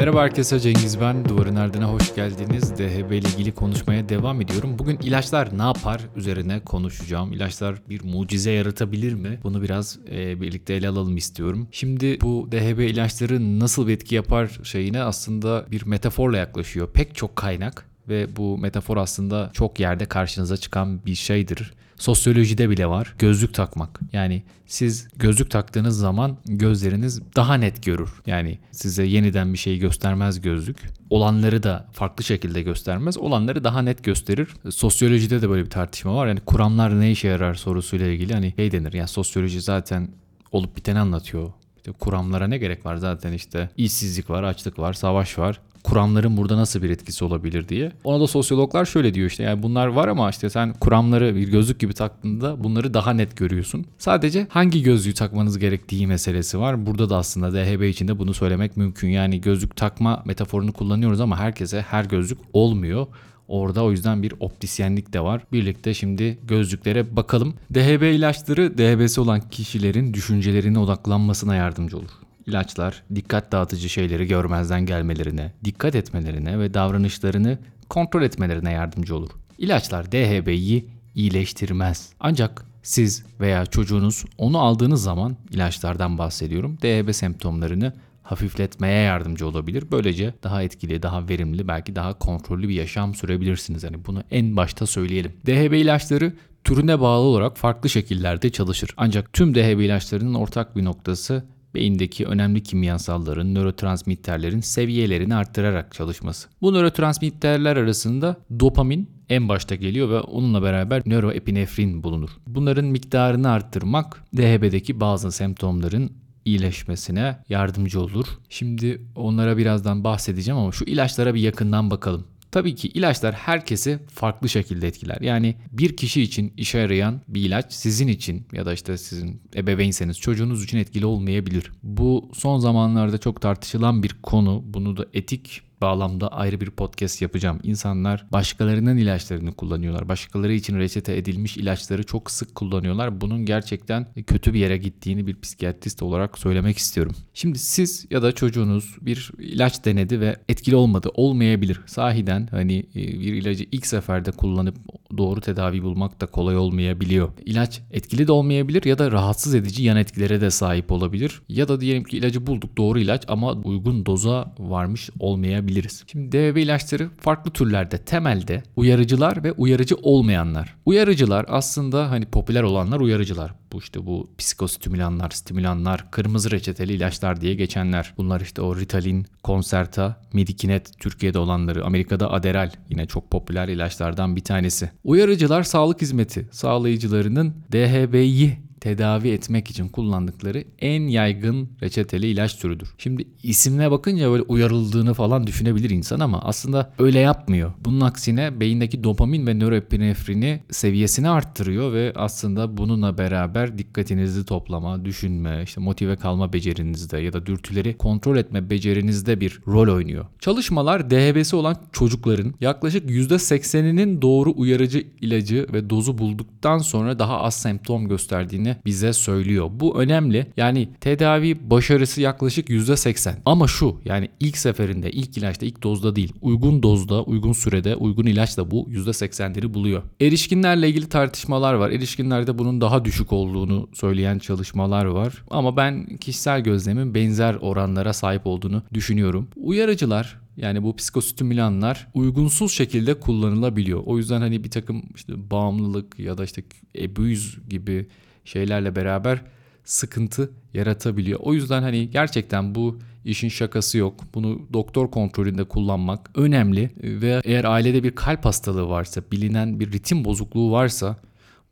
Merhaba 0.00 0.22
herkese 0.22 0.60
Cengiz 0.60 1.00
ben. 1.00 1.28
Duvarın 1.28 1.56
Ardına 1.56 1.84
hoş 1.84 2.14
geldiniz. 2.14 2.78
DHB 2.78 3.12
ile 3.12 3.28
ilgili 3.28 3.54
konuşmaya 3.54 4.08
devam 4.08 4.40
ediyorum. 4.40 4.78
Bugün 4.78 4.98
ilaçlar 4.98 5.58
ne 5.58 5.62
yapar 5.62 6.00
üzerine 6.16 6.60
konuşacağım. 6.60 7.32
İlaçlar 7.32 7.82
bir 7.88 8.04
mucize 8.04 8.50
yaratabilir 8.50 9.14
mi? 9.14 9.40
Bunu 9.42 9.62
biraz 9.62 9.98
e, 10.10 10.40
birlikte 10.40 10.74
ele 10.74 10.88
alalım 10.88 11.16
istiyorum. 11.16 11.68
Şimdi 11.72 12.20
bu 12.20 12.48
DHB 12.52 12.78
ilaçları 12.78 13.60
nasıl 13.60 13.88
bir 13.88 13.92
etki 13.92 14.14
yapar 14.14 14.60
şeyine 14.62 15.02
aslında 15.02 15.66
bir 15.70 15.86
metaforla 15.86 16.36
yaklaşıyor. 16.36 16.92
Pek 16.92 17.14
çok 17.14 17.36
kaynak 17.36 17.86
ve 18.08 18.36
bu 18.36 18.58
metafor 18.58 18.96
aslında 18.96 19.50
çok 19.52 19.80
yerde 19.80 20.04
karşınıza 20.04 20.56
çıkan 20.56 21.06
bir 21.06 21.14
şeydir. 21.14 21.72
Sosyolojide 22.00 22.70
bile 22.70 22.86
var. 22.86 23.14
Gözlük 23.18 23.54
takmak. 23.54 24.00
Yani 24.12 24.42
siz 24.66 25.08
gözlük 25.16 25.50
taktığınız 25.50 25.98
zaman 25.98 26.36
gözleriniz 26.46 27.22
daha 27.36 27.54
net 27.54 27.82
görür. 27.84 28.10
Yani 28.26 28.58
size 28.70 29.04
yeniden 29.04 29.52
bir 29.52 29.58
şeyi 29.58 29.78
göstermez 29.78 30.40
gözlük. 30.40 30.76
Olanları 31.10 31.62
da 31.62 31.88
farklı 31.92 32.24
şekilde 32.24 32.62
göstermez. 32.62 33.18
Olanları 33.18 33.64
daha 33.64 33.82
net 33.82 34.04
gösterir. 34.04 34.48
Sosyolojide 34.70 35.42
de 35.42 35.50
böyle 35.50 35.64
bir 35.64 35.70
tartışma 35.70 36.14
var. 36.14 36.26
Yani 36.26 36.40
kuramlar 36.40 37.00
ne 37.00 37.10
işe 37.10 37.28
yarar 37.28 37.54
sorusuyla 37.54 38.06
ilgili 38.06 38.34
hani 38.34 38.52
şey 38.56 38.72
denir. 38.72 38.92
Yani 38.92 39.08
sosyoloji 39.08 39.60
zaten 39.60 40.08
olup 40.52 40.76
biteni 40.76 40.98
anlatıyor. 40.98 41.52
İşte 41.80 41.92
kuramlara 41.92 42.48
ne 42.48 42.58
gerek 42.58 42.86
var 42.86 42.96
zaten 42.96 43.32
işte 43.32 43.70
işsizlik 43.76 44.30
var, 44.30 44.42
açlık 44.42 44.78
var, 44.78 44.92
savaş 44.92 45.38
var 45.38 45.60
kuramların 45.82 46.36
burada 46.36 46.56
nasıl 46.56 46.82
bir 46.82 46.90
etkisi 46.90 47.24
olabilir 47.24 47.68
diye. 47.68 47.92
Ona 48.04 48.20
da 48.20 48.26
sosyologlar 48.26 48.84
şöyle 48.84 49.14
diyor 49.14 49.30
işte 49.30 49.42
yani 49.42 49.62
bunlar 49.62 49.86
var 49.86 50.08
ama 50.08 50.30
işte 50.30 50.50
sen 50.50 50.72
kuramları 50.72 51.36
bir 51.36 51.48
gözlük 51.48 51.80
gibi 51.80 51.92
taktığında 51.92 52.64
bunları 52.64 52.94
daha 52.94 53.12
net 53.12 53.36
görüyorsun. 53.36 53.86
Sadece 53.98 54.46
hangi 54.50 54.82
gözlüğü 54.82 55.14
takmanız 55.14 55.58
gerektiği 55.58 56.06
meselesi 56.06 56.58
var. 56.58 56.86
Burada 56.86 57.10
da 57.10 57.16
aslında 57.16 57.52
DHB 57.52 57.82
içinde 57.82 58.18
bunu 58.18 58.34
söylemek 58.34 58.76
mümkün. 58.76 59.08
Yani 59.08 59.40
gözlük 59.40 59.76
takma 59.76 60.22
metaforunu 60.26 60.72
kullanıyoruz 60.72 61.20
ama 61.20 61.38
herkese 61.38 61.80
her 61.80 62.04
gözlük 62.04 62.38
olmuyor. 62.52 63.06
Orada 63.50 63.84
o 63.84 63.90
yüzden 63.90 64.22
bir 64.22 64.34
optisyenlik 64.40 65.12
de 65.12 65.20
var. 65.20 65.42
Birlikte 65.52 65.94
şimdi 65.94 66.38
gözlüklere 66.42 67.16
bakalım. 67.16 67.54
DHB 67.74 68.02
ilaçları 68.02 68.78
DHB'si 68.78 69.20
olan 69.20 69.40
kişilerin 69.40 70.14
düşüncelerine 70.14 70.78
odaklanmasına 70.78 71.54
yardımcı 71.54 71.98
olur. 71.98 72.10
İlaçlar 72.46 73.02
dikkat 73.14 73.52
dağıtıcı 73.52 73.88
şeyleri 73.88 74.26
görmezden 74.26 74.86
gelmelerine, 74.86 75.52
dikkat 75.64 75.94
etmelerine 75.94 76.58
ve 76.58 76.74
davranışlarını 76.74 77.58
kontrol 77.88 78.22
etmelerine 78.22 78.72
yardımcı 78.72 79.16
olur. 79.16 79.30
İlaçlar 79.58 80.12
DHB'yi 80.12 80.88
iyileştirmez. 81.14 82.12
Ancak 82.20 82.64
siz 82.82 83.24
veya 83.40 83.66
çocuğunuz 83.66 84.24
onu 84.38 84.58
aldığınız 84.58 85.02
zaman 85.02 85.36
ilaçlardan 85.50 86.18
bahsediyorum. 86.18 86.78
DHB 86.82 87.12
semptomlarını 87.12 87.92
hafifletmeye 88.22 89.02
yardımcı 89.02 89.48
olabilir. 89.48 89.84
Böylece 89.92 90.34
daha 90.42 90.62
etkili, 90.62 91.02
daha 91.02 91.28
verimli, 91.28 91.68
belki 91.68 91.96
daha 91.96 92.18
kontrollü 92.18 92.68
bir 92.68 92.74
yaşam 92.74 93.14
sürebilirsiniz. 93.14 93.84
Hani 93.84 94.04
bunu 94.06 94.22
en 94.30 94.56
başta 94.56 94.86
söyleyelim. 94.86 95.32
DHB 95.46 95.72
ilaçları 95.72 96.32
türüne 96.64 97.00
bağlı 97.00 97.24
olarak 97.24 97.56
farklı 97.56 97.88
şekillerde 97.88 98.50
çalışır. 98.50 98.90
Ancak 98.96 99.32
tüm 99.32 99.54
DHB 99.54 99.80
ilaçlarının 99.80 100.34
ortak 100.34 100.76
bir 100.76 100.84
noktası 100.84 101.44
beyindeki 101.74 102.26
önemli 102.26 102.62
kimyasalların, 102.62 103.54
nörotransmitterlerin 103.54 104.60
seviyelerini 104.60 105.34
arttırarak 105.34 105.94
çalışması. 105.94 106.48
Bu 106.62 106.74
nörotransmitterler 106.74 107.76
arasında 107.76 108.36
dopamin 108.60 109.10
en 109.28 109.48
başta 109.48 109.74
geliyor 109.74 110.10
ve 110.10 110.20
onunla 110.20 110.62
beraber 110.62 111.02
nöroepinefrin 111.06 112.02
bulunur. 112.02 112.30
Bunların 112.46 112.84
miktarını 112.84 113.50
arttırmak 113.50 114.24
DHB'deki 114.36 115.00
bazı 115.00 115.32
semptomların 115.32 116.12
iyileşmesine 116.44 117.38
yardımcı 117.48 118.00
olur. 118.00 118.26
Şimdi 118.48 119.02
onlara 119.16 119.56
birazdan 119.56 120.04
bahsedeceğim 120.04 120.58
ama 120.58 120.72
şu 120.72 120.84
ilaçlara 120.84 121.34
bir 121.34 121.40
yakından 121.40 121.90
bakalım. 121.90 122.26
Tabii 122.50 122.74
ki 122.74 122.88
ilaçlar 122.88 123.34
herkesi 123.34 123.98
farklı 124.14 124.48
şekilde 124.48 124.88
etkiler. 124.88 125.20
Yani 125.20 125.56
bir 125.72 125.96
kişi 125.96 126.22
için 126.22 126.52
işe 126.56 126.78
yarayan 126.78 127.20
bir 127.28 127.40
ilaç 127.40 127.72
sizin 127.72 128.08
için 128.08 128.46
ya 128.52 128.66
da 128.66 128.72
işte 128.72 128.98
sizin 128.98 129.42
ebeveynseniz 129.56 130.18
çocuğunuz 130.18 130.64
için 130.64 130.78
etkili 130.78 131.06
olmayabilir. 131.06 131.72
Bu 131.82 132.30
son 132.34 132.58
zamanlarda 132.58 133.18
çok 133.18 133.40
tartışılan 133.40 134.02
bir 134.02 134.16
konu. 134.22 134.62
Bunu 134.66 134.96
da 134.96 135.06
etik 135.14 135.62
bağlamda 135.80 136.28
ayrı 136.28 136.60
bir 136.60 136.70
podcast 136.70 137.22
yapacağım. 137.22 137.60
İnsanlar 137.62 138.26
başkalarının 138.32 138.96
ilaçlarını 138.96 139.52
kullanıyorlar. 139.52 140.08
Başkaları 140.08 140.52
için 140.52 140.78
reçete 140.78 141.16
edilmiş 141.16 141.56
ilaçları 141.56 142.02
çok 142.02 142.30
sık 142.30 142.54
kullanıyorlar. 142.54 143.20
Bunun 143.20 143.46
gerçekten 143.46 144.06
kötü 144.26 144.54
bir 144.54 144.58
yere 144.58 144.76
gittiğini 144.76 145.26
bir 145.26 145.40
psikiyatrist 145.40 146.02
olarak 146.02 146.38
söylemek 146.38 146.78
istiyorum. 146.78 147.12
Şimdi 147.34 147.58
siz 147.58 148.06
ya 148.10 148.22
da 148.22 148.32
çocuğunuz 148.32 148.96
bir 149.00 149.30
ilaç 149.38 149.84
denedi 149.84 150.20
ve 150.20 150.36
etkili 150.48 150.76
olmadı. 150.76 151.08
Olmayabilir. 151.14 151.80
Sahiden 151.86 152.48
hani 152.50 152.78
e, 152.78 152.94
bir 152.94 153.34
ilacı 153.34 153.66
ilk 153.72 153.86
seferde 153.86 154.30
kullanıp 154.30 154.76
doğru 155.18 155.40
tedavi 155.40 155.82
bulmak 155.82 156.20
da 156.20 156.26
kolay 156.26 156.56
olmayabiliyor. 156.56 157.28
İlaç 157.44 157.80
etkili 157.90 158.26
de 158.26 158.32
olmayabilir 158.32 158.84
ya 158.84 158.98
da 158.98 159.12
rahatsız 159.12 159.54
edici 159.54 159.82
yan 159.82 159.96
etkilere 159.96 160.40
de 160.40 160.50
sahip 160.50 160.92
olabilir. 160.92 161.42
Ya 161.48 161.68
da 161.68 161.80
diyelim 161.80 162.04
ki 162.04 162.16
ilacı 162.16 162.46
bulduk 162.46 162.76
doğru 162.78 162.98
ilaç 162.98 163.22
ama 163.28 163.52
uygun 163.52 164.06
doza 164.06 164.54
varmış 164.58 165.10
olmayabilir 165.18 165.69
kullanabiliriz. 165.70 166.04
Şimdi 166.06 166.32
DVB 166.32 166.56
ilaçları 166.56 167.10
farklı 167.20 167.50
türlerde 167.50 167.98
temelde 167.98 168.62
uyarıcılar 168.76 169.44
ve 169.44 169.52
uyarıcı 169.52 169.96
olmayanlar. 170.02 170.76
Uyarıcılar 170.86 171.46
aslında 171.48 172.10
hani 172.10 172.26
popüler 172.26 172.62
olanlar 172.62 173.00
uyarıcılar. 173.00 173.54
Bu 173.72 173.78
işte 173.78 174.06
bu 174.06 174.30
psikostimülanlar, 174.38 175.30
stimülanlar, 175.30 176.10
kırmızı 176.10 176.50
reçeteli 176.50 176.92
ilaçlar 176.92 177.40
diye 177.40 177.54
geçenler. 177.54 178.14
Bunlar 178.16 178.40
işte 178.40 178.62
o 178.62 178.76
Ritalin, 178.76 179.26
Concerta, 179.44 180.22
Medikinet 180.32 180.98
Türkiye'de 180.98 181.38
olanları, 181.38 181.84
Amerika'da 181.84 182.30
Aderal 182.30 182.70
yine 182.88 183.06
çok 183.06 183.30
popüler 183.30 183.68
ilaçlardan 183.68 184.36
bir 184.36 184.44
tanesi. 184.44 184.90
Uyarıcılar 185.04 185.62
sağlık 185.62 186.02
hizmeti 186.02 186.48
sağlayıcılarının 186.52 187.54
DHB'yi 187.72 188.69
tedavi 188.80 189.28
etmek 189.28 189.70
için 189.70 189.88
kullandıkları 189.88 190.64
en 190.78 191.02
yaygın 191.02 191.68
reçeteli 191.82 192.26
ilaç 192.26 192.56
türüdür. 192.58 192.94
Şimdi 192.98 193.24
isimine 193.42 193.90
bakınca 193.90 194.30
böyle 194.30 194.42
uyarıldığını 194.42 195.14
falan 195.14 195.46
düşünebilir 195.46 195.90
insan 195.90 196.20
ama 196.20 196.40
aslında 196.42 196.92
öyle 196.98 197.18
yapmıyor. 197.18 197.72
Bunun 197.84 198.00
aksine 198.00 198.60
beyindeki 198.60 199.04
dopamin 199.04 199.46
ve 199.46 199.54
nöroepinefrini 199.54 200.60
seviyesini 200.70 201.28
arttırıyor 201.28 201.92
ve 201.92 202.12
aslında 202.16 202.76
bununla 202.76 203.18
beraber 203.18 203.78
dikkatinizi 203.78 204.44
toplama, 204.44 205.04
düşünme, 205.04 205.60
işte 205.64 205.80
motive 205.80 206.16
kalma 206.16 206.52
becerinizde 206.52 207.18
ya 207.18 207.32
da 207.32 207.46
dürtüleri 207.46 207.96
kontrol 207.96 208.36
etme 208.36 208.70
becerinizde 208.70 209.40
bir 209.40 209.60
rol 209.66 209.94
oynuyor. 209.94 210.26
Çalışmalar 210.40 211.10
DHB'si 211.10 211.56
olan 211.56 211.76
çocukların 211.92 212.54
yaklaşık 212.60 213.10
%80'inin 213.10 214.22
doğru 214.22 214.52
uyarıcı 214.56 215.06
ilacı 215.20 215.66
ve 215.72 215.90
dozu 215.90 216.18
bulduktan 216.18 216.78
sonra 216.78 217.18
daha 217.18 217.40
az 217.40 217.54
semptom 217.54 218.08
gösterdiğini 218.08 218.69
olabileceğini 218.70 218.84
bize 218.86 219.12
söylüyor. 219.12 219.70
Bu 219.72 220.00
önemli. 220.00 220.46
Yani 220.56 220.88
tedavi 221.00 221.70
başarısı 221.70 222.20
yaklaşık 222.20 222.68
%80. 222.68 223.34
Ama 223.44 223.68
şu 223.68 224.00
yani 224.04 224.28
ilk 224.40 224.56
seferinde, 224.56 225.10
ilk 225.10 225.38
ilaçta, 225.38 225.66
ilk 225.66 225.82
dozda 225.82 226.16
değil. 226.16 226.32
Uygun 226.42 226.82
dozda, 226.82 227.22
uygun 227.22 227.52
sürede, 227.52 227.96
uygun 227.96 228.26
ilaçla 228.26 228.70
bu 228.70 228.88
%80'leri 228.90 229.74
buluyor. 229.74 230.02
Erişkinlerle 230.20 230.88
ilgili 230.88 231.08
tartışmalar 231.08 231.74
var. 231.74 231.90
Erişkinlerde 231.90 232.58
bunun 232.58 232.80
daha 232.80 233.04
düşük 233.04 233.32
olduğunu 233.32 233.88
söyleyen 233.92 234.38
çalışmalar 234.38 235.04
var. 235.04 235.42
Ama 235.50 235.76
ben 235.76 236.16
kişisel 236.16 236.60
gözlemin 236.60 237.14
benzer 237.14 237.54
oranlara 237.54 238.12
sahip 238.12 238.46
olduğunu 238.46 238.82
düşünüyorum. 238.92 239.48
Uyarıcılar 239.56 240.40
yani 240.56 240.82
bu 240.82 240.96
psikostimülanlar 240.96 242.06
uygunsuz 242.14 242.72
şekilde 242.72 243.14
kullanılabiliyor. 243.20 244.02
O 244.06 244.18
yüzden 244.18 244.40
hani 244.40 244.64
bir 244.64 244.70
takım 244.70 245.02
işte 245.14 245.50
bağımlılık 245.50 246.18
ya 246.18 246.38
da 246.38 246.44
işte 246.44 246.62
abuse 247.04 247.60
gibi 247.68 248.06
şeylerle 248.44 248.96
beraber 248.96 249.42
sıkıntı 249.84 250.50
yaratabiliyor. 250.74 251.40
O 251.42 251.54
yüzden 251.54 251.82
hani 251.82 252.10
gerçekten 252.10 252.74
bu 252.74 252.98
işin 253.24 253.48
şakası 253.48 253.98
yok. 253.98 254.20
Bunu 254.34 254.60
doktor 254.72 255.10
kontrolünde 255.10 255.64
kullanmak 255.64 256.30
önemli 256.34 256.90
ve 257.02 257.40
eğer 257.44 257.64
ailede 257.64 258.02
bir 258.02 258.10
kalp 258.10 258.44
hastalığı 258.44 258.88
varsa, 258.88 259.22
bilinen 259.32 259.80
bir 259.80 259.92
ritim 259.92 260.24
bozukluğu 260.24 260.72
varsa 260.72 261.16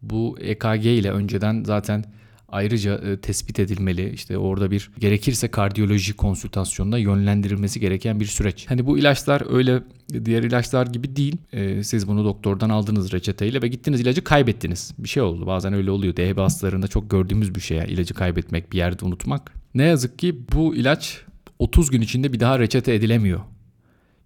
bu 0.02 0.38
EKG 0.40 0.86
ile 0.86 1.10
önceden 1.10 1.64
zaten 1.64 2.04
ayrıca 2.48 2.94
e, 2.94 3.20
tespit 3.20 3.58
edilmeli. 3.58 4.10
İşte 4.10 4.38
orada 4.38 4.70
bir 4.70 4.90
gerekirse 4.98 5.48
kardiyoloji 5.48 6.12
konsültasyonuna 6.16 6.98
yönlendirilmesi 6.98 7.80
gereken 7.80 8.20
bir 8.20 8.26
süreç. 8.26 8.66
Hani 8.68 8.86
bu 8.86 8.98
ilaçlar 8.98 9.56
öyle 9.56 9.82
diğer 10.24 10.42
ilaçlar 10.42 10.86
gibi 10.86 11.16
değil. 11.16 11.36
E, 11.52 11.82
siz 11.82 12.08
bunu 12.08 12.24
doktordan 12.24 12.70
aldınız 12.70 13.12
reçeteyle 13.12 13.62
ve 13.62 13.68
gittiniz 13.68 14.00
ilacı 14.00 14.24
kaybettiniz. 14.24 14.94
Bir 14.98 15.08
şey 15.08 15.22
oldu. 15.22 15.46
Bazen 15.46 15.72
öyle 15.72 15.90
oluyor. 15.90 16.16
DHB 16.16 16.38
hastalarında 16.38 16.88
çok 16.88 17.10
gördüğümüz 17.10 17.54
bir 17.54 17.60
şey. 17.60 17.76
Yani 17.76 17.90
ilacı 17.90 18.14
kaybetmek, 18.14 18.72
bir 18.72 18.78
yerde 18.78 19.04
unutmak. 19.04 19.52
Ne 19.74 19.82
yazık 19.82 20.18
ki 20.18 20.36
bu 20.52 20.74
ilaç 20.74 21.20
30 21.58 21.90
gün 21.90 22.00
içinde 22.00 22.32
bir 22.32 22.40
daha 22.40 22.58
reçete 22.58 22.94
edilemiyor. 22.94 23.40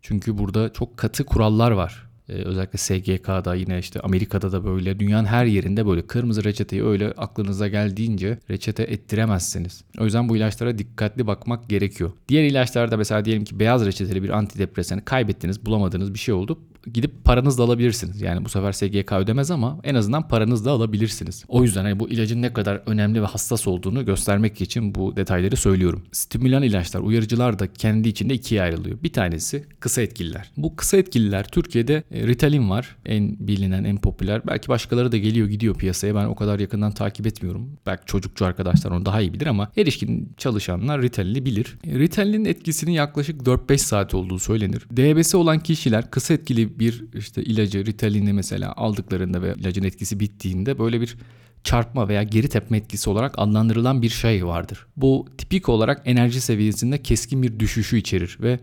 Çünkü 0.03 0.39
burada 0.39 0.73
çok 0.73 0.97
katı 0.97 1.25
kurallar 1.25 1.71
var. 1.71 2.12
E, 2.29 2.33
özellikle 2.33 2.79
SGK'da 2.79 3.55
yine 3.55 3.79
işte 3.79 4.01
Amerika'da 4.01 4.53
da 4.53 4.65
böyle 4.65 5.01
dünyanın 5.01 5.27
her 5.27 5.45
yerinde 5.45 5.87
böyle 5.87 6.07
kırmızı 6.07 6.45
reçeteyi 6.45 6.85
öyle 6.85 7.13
aklınıza 7.17 7.69
geldiğince 7.69 8.39
reçete 8.51 8.83
ettiremezsiniz. 8.83 9.85
O 9.99 10.05
yüzden 10.05 10.29
bu 10.29 10.37
ilaçlara 10.37 10.79
dikkatli 10.79 11.27
bakmak 11.27 11.69
gerekiyor. 11.69 12.13
Diğer 12.29 12.45
ilaçlarda 12.45 12.97
mesela 12.97 13.25
diyelim 13.25 13.45
ki 13.45 13.61
beyaz 13.61 13.87
reçeteli 13.87 14.23
bir 14.23 14.31
antidepresanı 14.31 15.05
kaybettiniz, 15.05 15.67
bulamadığınız 15.67 16.15
bir 16.15 16.19
şey 16.19 16.35
oldu 16.35 16.59
gidip 16.87 17.25
paranızla 17.25 17.65
alabilirsiniz. 17.65 18.23
Yani 18.23 18.45
bu 18.45 18.49
sefer 18.49 18.73
SGK 18.73 19.13
ödemez 19.13 19.51
ama 19.51 19.79
en 19.85 19.95
azından 19.95 20.29
paranızla 20.29 20.71
alabilirsiniz. 20.71 21.45
O 21.49 21.63
yüzden 21.63 21.83
hani 21.85 22.01
bu 22.01 22.09
ilacın 22.09 22.43
ne 22.43 22.53
kadar 22.53 22.83
önemli 22.87 23.23
ve 23.23 23.27
hassas 23.27 23.67
olduğunu 23.67 24.05
göstermek 24.05 24.61
için 24.61 24.95
bu 24.95 25.17
detayları 25.17 25.57
söylüyorum. 25.57 26.03
Stimülan 26.13 26.63
ilaçlar, 26.63 27.01
uyarıcılar 27.01 27.59
da 27.59 27.73
kendi 27.73 28.09
içinde 28.09 28.35
ikiye 28.35 28.63
ayrılıyor. 28.63 29.03
Bir 29.03 29.13
tanesi 29.13 29.65
kısa 29.81 30.03
etkililer. 30.03 30.51
Bu 30.57 30.77
kısa 30.77 30.97
etkililer 30.97 31.49
Türkiye'de 31.49 32.03
e, 32.11 32.27
Ritalin 32.27 32.71
var. 32.71 32.97
En 33.07 33.37
bilinen, 33.39 33.85
en 33.85 33.97
popüler. 33.97 34.43
Belki 34.47 34.69
başkaları 34.69 35.13
da 35.13 35.17
geliyor 35.17 35.49
gidiyor 35.49 35.75
piyasaya. 35.75 36.15
Ben 36.15 36.25
o 36.25 36.35
kadar 36.35 36.61
yakından 36.61 36.93
takip 36.93 37.27
etmiyorum. 37.27 37.71
Belki 37.87 38.07
çocukçu 38.07 38.45
arkadaşlar 38.45 38.91
onu 38.91 39.07
daha 39.07 39.21
iyi 39.21 39.35
bilir 39.35 39.47
ama 39.47 39.73
erişkin 39.77 40.33
çalışanlar 40.37 41.03
Ritalin'i 41.03 41.45
bilir. 41.45 41.79
E, 41.87 41.99
Ritalin'in 41.99 42.45
etkisinin 42.45 42.93
yaklaşık 42.93 43.41
4-5 43.43 43.79
saat 43.79 44.15
olduğu 44.15 44.39
söylenir. 44.39 44.87
DB'si 44.97 45.37
olan 45.37 45.59
kişiler 45.59 46.11
kısa 46.11 46.35
etkili 46.35 46.72
bir 46.79 47.05
işte 47.15 47.43
ilacı 47.43 47.87
Ritalin'i 47.87 48.33
mesela 48.33 48.73
aldıklarında 48.77 49.43
ve 49.43 49.55
ilacın 49.55 49.83
etkisi 49.83 50.21
bittiğinde 50.21 50.79
böyle 50.79 51.01
bir 51.01 51.17
çarpma 51.65 52.09
veya 52.09 52.23
geri 52.23 52.49
tepme 52.49 52.77
etkisi 52.77 53.11
olarak 53.11 53.35
adlandırılan 53.39 54.03
bir 54.03 54.09
şey 54.09 54.47
vardır. 54.47 54.87
Bu 54.97 55.27
tipik 55.39 55.69
olarak 55.69 56.03
enerji 56.05 56.41
seviyesinde 56.41 57.03
keskin 57.03 57.43
bir 57.43 57.61
düşüşü 57.61 57.97
içerir 57.97 58.39
ve 58.41 58.61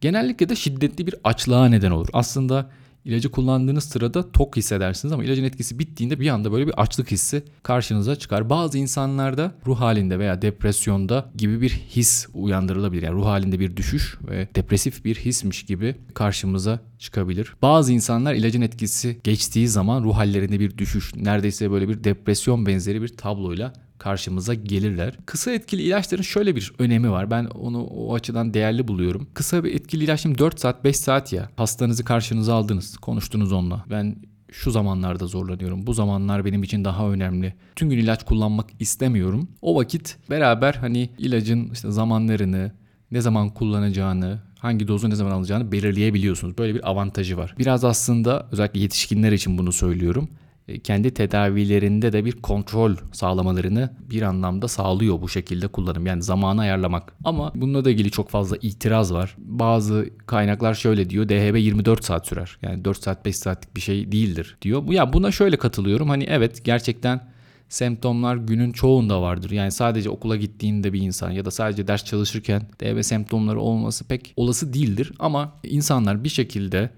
genellikle 0.00 0.48
de 0.48 0.56
şiddetli 0.56 1.06
bir 1.06 1.14
açlığa 1.24 1.68
neden 1.68 1.90
olur. 1.90 2.08
Aslında 2.12 2.70
İlacı 3.10 3.30
kullandığınız 3.30 3.84
sırada 3.84 4.32
tok 4.32 4.56
hissedersiniz 4.56 5.12
ama 5.12 5.24
ilacın 5.24 5.44
etkisi 5.44 5.78
bittiğinde 5.78 6.20
bir 6.20 6.28
anda 6.28 6.52
böyle 6.52 6.66
bir 6.66 6.82
açlık 6.82 7.10
hissi 7.10 7.42
karşınıza 7.62 8.16
çıkar. 8.16 8.50
Bazı 8.50 8.78
insanlarda 8.78 9.54
ruh 9.66 9.80
halinde 9.80 10.18
veya 10.18 10.42
depresyonda 10.42 11.30
gibi 11.36 11.60
bir 11.60 11.70
his 11.70 12.26
uyandırılabilir. 12.34 13.02
Yani 13.02 13.14
ruh 13.14 13.26
halinde 13.26 13.60
bir 13.60 13.76
düşüş 13.76 14.18
ve 14.28 14.48
depresif 14.54 15.04
bir 15.04 15.14
hismiş 15.14 15.62
gibi 15.62 15.96
karşımıza 16.14 16.80
çıkabilir. 16.98 17.54
Bazı 17.62 17.92
insanlar 17.92 18.34
ilacın 18.34 18.60
etkisi 18.60 19.20
geçtiği 19.24 19.68
zaman 19.68 20.04
ruh 20.04 20.16
hallerinde 20.16 20.60
bir 20.60 20.78
düşüş, 20.78 21.14
neredeyse 21.14 21.70
böyle 21.70 21.88
bir 21.88 22.04
depresyon 22.04 22.66
benzeri 22.66 23.02
bir 23.02 23.08
tabloyla 23.08 23.72
karşımıza 24.00 24.54
gelirler. 24.54 25.14
Kısa 25.26 25.52
etkili 25.52 25.82
ilaçların 25.82 26.22
şöyle 26.22 26.56
bir 26.56 26.72
önemi 26.78 27.10
var. 27.10 27.30
Ben 27.30 27.44
onu 27.44 27.84
o 27.84 28.14
açıdan 28.14 28.54
değerli 28.54 28.88
buluyorum. 28.88 29.26
Kısa 29.34 29.64
bir 29.64 29.74
etkili 29.74 30.04
ilaç 30.04 30.20
şimdi 30.20 30.38
4 30.38 30.60
saat 30.60 30.84
5 30.84 30.96
saat 30.96 31.32
ya. 31.32 31.50
Hastanızı 31.56 32.04
karşınıza 32.04 32.54
aldınız. 32.54 32.96
Konuştunuz 32.96 33.52
onunla. 33.52 33.84
Ben 33.90 34.16
şu 34.52 34.70
zamanlarda 34.70 35.26
zorlanıyorum. 35.26 35.86
Bu 35.86 35.94
zamanlar 35.94 36.44
benim 36.44 36.62
için 36.62 36.84
daha 36.84 37.10
önemli. 37.10 37.54
Tüm 37.76 37.90
gün 37.90 37.98
ilaç 37.98 38.24
kullanmak 38.24 38.66
istemiyorum. 38.78 39.48
O 39.62 39.76
vakit 39.76 40.16
beraber 40.30 40.74
hani 40.74 41.10
ilacın 41.18 41.70
işte 41.72 41.90
zamanlarını, 41.90 42.72
ne 43.10 43.20
zaman 43.20 43.50
kullanacağını, 43.50 44.38
hangi 44.58 44.88
dozu 44.88 45.10
ne 45.10 45.14
zaman 45.14 45.30
alacağını 45.30 45.72
belirleyebiliyorsunuz. 45.72 46.58
Böyle 46.58 46.74
bir 46.74 46.90
avantajı 46.90 47.36
var. 47.36 47.54
Biraz 47.58 47.84
aslında 47.84 48.48
özellikle 48.52 48.80
yetişkinler 48.80 49.32
için 49.32 49.58
bunu 49.58 49.72
söylüyorum. 49.72 50.28
E, 50.70 50.78
kendi 50.78 51.14
tedavilerinde 51.14 52.12
de 52.12 52.24
bir 52.24 52.32
kontrol 52.32 52.96
sağlamalarını 53.12 53.90
bir 54.10 54.22
anlamda 54.22 54.68
sağlıyor 54.68 55.20
bu 55.20 55.28
şekilde 55.28 55.68
kullanım. 55.68 56.06
Yani 56.06 56.22
zamanı 56.22 56.60
ayarlamak. 56.60 57.12
Ama 57.24 57.52
bununla 57.54 57.84
da 57.84 57.90
ilgili 57.90 58.10
çok 58.10 58.28
fazla 58.30 58.56
itiraz 58.62 59.12
var. 59.12 59.36
Bazı 59.38 60.10
kaynaklar 60.26 60.74
şöyle 60.74 61.10
diyor. 61.10 61.28
DHB 61.28 61.56
24 61.56 62.04
saat 62.04 62.26
sürer. 62.26 62.58
Yani 62.62 62.84
4 62.84 63.02
saat 63.02 63.24
5 63.24 63.36
saatlik 63.36 63.76
bir 63.76 63.80
şey 63.80 64.12
değildir 64.12 64.56
diyor. 64.62 64.92
Ya 64.92 65.12
buna 65.12 65.30
şöyle 65.30 65.56
katılıyorum. 65.56 66.08
Hani 66.08 66.24
evet 66.24 66.64
gerçekten 66.64 67.20
semptomlar 67.68 68.36
günün 68.36 68.72
çoğunda 68.72 69.22
vardır. 69.22 69.50
Yani 69.50 69.72
sadece 69.72 70.10
okula 70.10 70.36
gittiğinde 70.36 70.92
bir 70.92 71.00
insan 71.00 71.30
ya 71.30 71.44
da 71.44 71.50
sadece 71.50 71.86
ders 71.86 72.04
çalışırken 72.04 72.62
DHB 72.80 73.02
semptomları 73.02 73.60
olması 73.60 74.04
pek 74.04 74.32
olası 74.36 74.72
değildir. 74.72 75.12
Ama 75.18 75.52
insanlar 75.62 76.24
bir 76.24 76.28
şekilde 76.28 76.90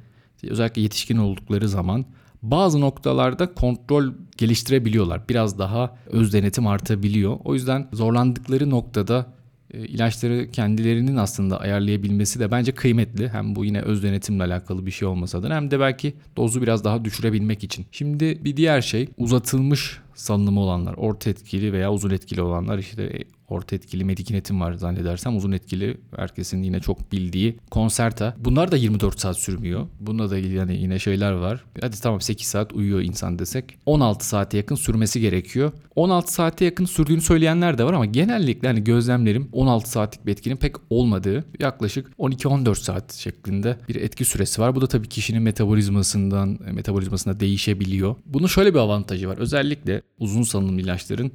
özellikle 0.48 0.82
yetişkin 0.82 1.16
oldukları 1.16 1.68
zaman 1.68 2.04
bazı 2.42 2.80
noktalarda 2.80 3.54
kontrol 3.54 4.12
geliştirebiliyorlar. 4.36 5.28
Biraz 5.28 5.58
daha 5.58 5.96
öz 6.06 6.32
denetim 6.32 6.66
artabiliyor. 6.66 7.36
O 7.44 7.54
yüzden 7.54 7.88
zorlandıkları 7.92 8.70
noktada 8.70 9.26
e, 9.70 9.78
ilaçları 9.78 10.50
kendilerinin 10.50 11.16
aslında 11.16 11.60
ayarlayabilmesi 11.60 12.40
de 12.40 12.50
bence 12.50 12.72
kıymetli. 12.72 13.28
Hem 13.28 13.56
bu 13.56 13.64
yine 13.64 13.80
öz 13.80 14.02
denetimle 14.02 14.42
alakalı 14.42 14.86
bir 14.86 14.90
şey 14.90 15.08
olmasa 15.08 15.42
da 15.42 15.54
hem 15.54 15.70
de 15.70 15.80
belki 15.80 16.14
dozu 16.36 16.62
biraz 16.62 16.84
daha 16.84 17.04
düşürebilmek 17.04 17.64
için. 17.64 17.86
Şimdi 17.92 18.44
bir 18.44 18.56
diğer 18.56 18.80
şey 18.80 19.08
uzatılmış 19.18 20.00
salınımı 20.14 20.60
olanlar, 20.60 20.94
orta 20.94 21.30
etkili 21.30 21.72
veya 21.72 21.92
uzun 21.92 22.10
etkili 22.10 22.42
olanlar 22.42 22.78
işte 22.78 23.24
orta 23.52 23.76
etkili 23.76 24.04
Medikinetim 24.04 24.60
var 24.60 24.72
zannedersem. 24.72 25.36
Uzun 25.36 25.52
etkili 25.52 25.96
herkesin 26.16 26.62
yine 26.62 26.80
çok 26.80 27.12
bildiği 27.12 27.58
Concerta. 27.72 28.34
Bunlar 28.38 28.72
da 28.72 28.76
24 28.76 29.20
saat 29.20 29.38
sürmüyor. 29.38 29.86
Bunda 30.00 30.30
da 30.30 30.38
yani 30.38 30.76
yine 30.76 30.98
şeyler 30.98 31.32
var. 31.32 31.64
Hadi 31.80 32.00
tamam 32.00 32.20
8 32.20 32.46
saat 32.46 32.72
uyuyor 32.72 33.00
insan 33.00 33.38
desek. 33.38 33.78
16 33.86 34.26
saate 34.28 34.56
yakın 34.56 34.74
sürmesi 34.74 35.20
gerekiyor. 35.20 35.72
16 35.96 36.32
saate 36.32 36.64
yakın 36.64 36.84
sürdüğünü 36.84 37.20
söyleyenler 37.20 37.78
de 37.78 37.84
var 37.84 37.92
ama 37.92 38.06
genellikle 38.06 38.68
hani 38.68 38.84
gözlemlerim 38.84 39.48
16 39.52 39.90
saatlik 39.90 40.26
bir 40.26 40.32
etkinin 40.32 40.56
pek 40.56 40.76
olmadığı 40.90 41.44
yaklaşık 41.58 42.10
12-14 42.18 42.74
saat 42.74 43.12
şeklinde 43.14 43.76
bir 43.88 43.94
etki 43.94 44.24
süresi 44.24 44.60
var. 44.60 44.74
Bu 44.74 44.80
da 44.80 44.86
tabii 44.86 45.08
kişinin 45.08 45.42
metabolizmasından 45.42 46.58
metabolizmasına 46.72 47.40
değişebiliyor. 47.40 48.16
Bunun 48.26 48.46
şöyle 48.46 48.74
bir 48.74 48.78
avantajı 48.78 49.28
var. 49.28 49.38
Özellikle 49.38 50.01
uzun 50.18 50.42
salınım 50.42 50.78
ilaçların 50.78 51.32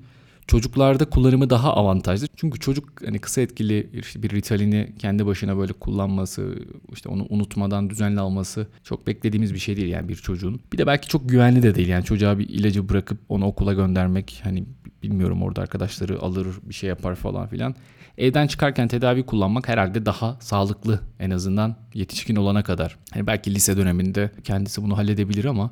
Çocuklarda 0.47 1.05
kullanımı 1.05 1.49
daha 1.49 1.73
avantajlı. 1.73 2.27
Çünkü 2.35 2.59
çocuk 2.59 3.05
hani 3.05 3.19
kısa 3.19 3.41
etkili 3.41 3.89
işte 3.93 4.23
bir 4.23 4.29
Ritalin'i 4.29 4.93
kendi 4.99 5.25
başına 5.25 5.57
böyle 5.57 5.73
kullanması, 5.73 6.55
işte 6.93 7.09
onu 7.09 7.25
unutmadan 7.29 7.89
düzenli 7.89 8.19
alması 8.19 8.67
çok 8.83 9.07
beklediğimiz 9.07 9.53
bir 9.53 9.59
şey 9.59 9.77
değil 9.77 9.87
yani 9.87 10.09
bir 10.09 10.15
çocuğun. 10.15 10.61
Bir 10.73 10.77
de 10.77 10.87
belki 10.87 11.07
çok 11.07 11.29
güvenli 11.29 11.63
de 11.63 11.75
değil 11.75 11.87
yani 11.87 12.03
çocuğa 12.03 12.39
bir 12.39 12.49
ilacı 12.49 12.89
bırakıp 12.89 13.17
onu 13.29 13.45
okula 13.45 13.73
göndermek 13.73 14.41
hani 14.43 14.65
bilmiyorum 15.03 15.43
orada 15.43 15.61
arkadaşları 15.61 16.21
alır 16.21 16.47
bir 16.63 16.73
şey 16.73 16.89
yapar 16.89 17.15
falan 17.15 17.47
filan. 17.47 17.75
Evden 18.17 18.47
çıkarken 18.47 18.87
tedavi 18.87 19.23
kullanmak 19.23 19.67
herhalde 19.67 20.05
daha 20.05 20.37
sağlıklı 20.39 20.99
en 21.19 21.29
azından 21.29 21.75
yetişkin 21.93 22.35
olana 22.35 22.63
kadar. 22.63 22.97
Hani 23.13 23.27
belki 23.27 23.55
lise 23.55 23.77
döneminde 23.77 24.31
kendisi 24.43 24.83
bunu 24.83 24.97
halledebilir 24.97 25.45
ama 25.45 25.71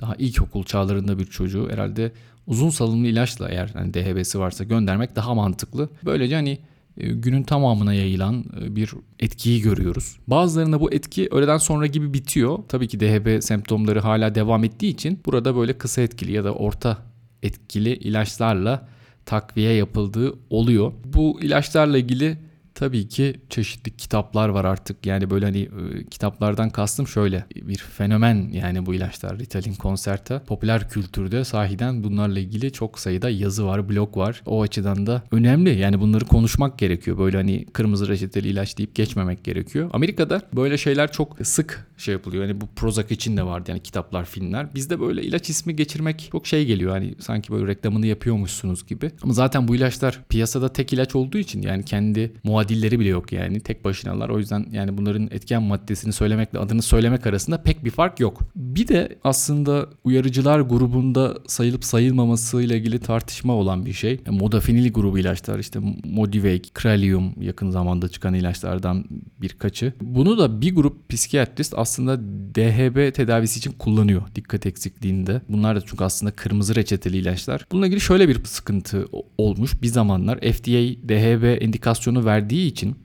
daha 0.00 0.14
ilkokul 0.14 0.64
çağlarında 0.64 1.18
bir 1.18 1.24
çocuğu 1.24 1.68
herhalde 1.70 2.12
uzun 2.46 2.70
salınımlı 2.70 3.06
ilaçla 3.06 3.48
eğer 3.48 3.70
hani 3.74 3.94
DHB'si 3.94 4.38
varsa 4.38 4.64
göndermek 4.64 5.16
daha 5.16 5.34
mantıklı. 5.34 5.88
Böylece 6.04 6.34
hani 6.34 6.58
e, 6.96 7.08
günün 7.08 7.42
tamamına 7.42 7.94
yayılan 7.94 8.44
e, 8.62 8.76
bir 8.76 8.90
etkiyi 9.20 9.60
görüyoruz. 9.60 10.16
Bazılarında 10.26 10.80
bu 10.80 10.92
etki 10.92 11.28
öğleden 11.30 11.58
sonra 11.58 11.86
gibi 11.86 12.14
bitiyor. 12.14 12.58
Tabii 12.68 12.88
ki 12.88 13.00
DHB 13.00 13.42
semptomları 13.42 14.00
hala 14.00 14.34
devam 14.34 14.64
ettiği 14.64 14.88
için 14.88 15.20
burada 15.26 15.56
böyle 15.56 15.78
kısa 15.78 16.02
etkili 16.02 16.32
ya 16.32 16.44
da 16.44 16.54
orta 16.54 16.98
etkili 17.42 17.94
ilaçlarla 17.94 18.88
takviye 19.26 19.72
yapıldığı 19.72 20.34
oluyor. 20.50 20.92
Bu 21.04 21.40
ilaçlarla 21.42 21.98
ilgili 21.98 22.38
Tabii 22.74 23.08
ki 23.08 23.34
çeşitli 23.50 23.96
kitaplar 23.96 24.48
var 24.48 24.64
artık. 24.64 25.06
Yani 25.06 25.30
böyle 25.30 25.44
hani 25.44 25.60
e, 25.60 26.04
kitaplardan 26.10 26.70
kastım 26.70 27.08
şöyle 27.08 27.44
bir 27.56 27.76
fenomen 27.76 28.48
yani 28.52 28.86
bu 28.86 28.94
ilaçlar 28.94 29.38
Ritalin 29.38 29.74
Concerta. 29.74 30.42
Popüler 30.44 30.90
kültürde 30.90 31.44
sahiden 31.44 32.04
bunlarla 32.04 32.38
ilgili 32.38 32.72
çok 32.72 32.98
sayıda 32.98 33.30
yazı 33.30 33.66
var, 33.66 33.88
blog 33.88 34.16
var. 34.16 34.42
O 34.46 34.62
açıdan 34.62 35.06
da 35.06 35.22
önemli. 35.30 35.78
Yani 35.78 36.00
bunları 36.00 36.24
konuşmak 36.24 36.78
gerekiyor. 36.78 37.18
Böyle 37.18 37.36
hani 37.36 37.66
kırmızı 37.72 38.08
reçeteli 38.08 38.48
ilaç 38.48 38.78
deyip 38.78 38.94
geçmemek 38.94 39.44
gerekiyor. 39.44 39.90
Amerika'da 39.92 40.42
böyle 40.52 40.78
şeyler 40.78 41.12
çok 41.12 41.36
sık 41.42 41.86
şey 41.96 42.12
yapılıyor. 42.12 42.44
Yani 42.44 42.60
bu 42.60 42.66
Prozac 42.76 43.14
için 43.14 43.36
de 43.36 43.42
vardı 43.42 43.70
yani 43.70 43.82
kitaplar, 43.82 44.24
filmler. 44.24 44.74
Bizde 44.74 45.00
böyle 45.00 45.22
ilaç 45.22 45.50
ismi 45.50 45.76
geçirmek 45.76 46.28
çok 46.32 46.46
şey 46.46 46.66
geliyor. 46.66 46.90
Hani 46.90 47.14
sanki 47.18 47.52
böyle 47.52 47.66
reklamını 47.66 48.06
yapıyormuşsunuz 48.06 48.86
gibi. 48.86 49.10
Ama 49.22 49.32
zaten 49.32 49.68
bu 49.68 49.76
ilaçlar 49.76 50.20
piyasada 50.28 50.72
tek 50.72 50.92
ilaç 50.92 51.14
olduğu 51.14 51.38
için 51.38 51.62
yani 51.62 51.84
kendi 51.84 52.32
muadil 52.44 52.63
muadilleri 52.64 53.00
bile 53.00 53.08
yok 53.08 53.32
yani. 53.32 53.60
Tek 53.60 53.84
başınalar. 53.84 54.28
O 54.28 54.38
yüzden 54.38 54.66
yani 54.72 54.98
bunların 54.98 55.28
etken 55.30 55.62
maddesini 55.62 56.12
söylemekle 56.12 56.58
adını 56.58 56.82
söylemek 56.82 57.26
arasında 57.26 57.62
pek 57.62 57.84
bir 57.84 57.90
fark 57.90 58.20
yok. 58.20 58.40
Bir 58.56 58.88
de 58.88 59.18
aslında 59.24 59.88
uyarıcılar 60.04 60.60
grubunda 60.60 61.38
sayılıp 61.46 61.84
sayılmaması 61.84 62.62
ile 62.62 62.78
ilgili 62.78 62.98
tartışma 62.98 63.52
olan 63.52 63.86
bir 63.86 63.92
şey. 63.92 64.20
Modafinil 64.30 64.92
grubu 64.92 65.18
ilaçlar 65.18 65.58
işte 65.58 65.80
Modivake, 66.04 66.70
Kralium 66.74 67.34
yakın 67.40 67.70
zamanda 67.70 68.08
çıkan 68.08 68.34
ilaçlardan 68.34 69.04
birkaçı. 69.40 69.92
Bunu 70.00 70.38
da 70.38 70.60
bir 70.60 70.74
grup 70.74 71.08
psikiyatrist 71.08 71.74
aslında 71.76 72.20
DHB 72.54 73.14
tedavisi 73.14 73.58
için 73.58 73.72
kullanıyor 73.72 74.22
dikkat 74.34 74.66
eksikliğinde. 74.66 75.40
Bunlar 75.48 75.76
da 75.76 75.80
çünkü 75.80 76.04
aslında 76.04 76.32
kırmızı 76.32 76.74
reçeteli 76.74 77.16
ilaçlar. 77.16 77.66
Bununla 77.72 77.86
ilgili 77.86 78.00
şöyle 78.00 78.28
bir 78.28 78.44
sıkıntı 78.44 79.06
olmuş. 79.38 79.82
Bir 79.82 79.88
zamanlar 79.88 80.38
FDA 80.38 81.08
DHB 81.08 81.62
indikasyonu 81.62 82.24
verdiği 82.24 82.53
verdiği 82.54 82.66
için 82.66 82.96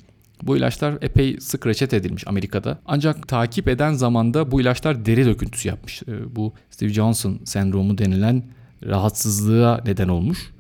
Bu 0.44 0.58
ilaçlar 0.58 0.98
epey 1.02 1.38
sık 1.40 1.68
reçet 1.68 1.94
edilmiş 1.94 2.28
Amerika'da. 2.28 2.80
Ancak 2.86 3.28
takip 3.28 3.68
eden 3.68 3.94
zamanda 3.94 4.52
bu 4.52 4.62
ilaçlar 4.62 5.06
deri 5.06 5.26
döküntüsü 5.26 5.68
yapmış. 5.68 6.02
Ee, 6.08 6.36
bu 6.36 6.54
Steve 6.70 6.90
Johnson 6.90 7.40
sendromu 7.46 7.98
denilen 7.98 8.44
rahatsızlığa 8.84 9.82
neden 9.86 10.08
olmuş. 10.08 10.52